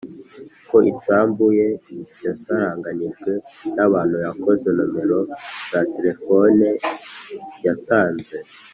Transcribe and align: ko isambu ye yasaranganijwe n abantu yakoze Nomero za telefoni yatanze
ko 0.69 0.77
isambu 0.91 1.45
ye 1.59 1.67
yasaranganijwe 2.25 3.31
n 3.75 3.77
abantu 3.87 4.15
yakoze 4.25 4.67
Nomero 4.77 5.19
za 5.69 5.79
telefoni 5.95 6.67
yatanze 7.65 8.35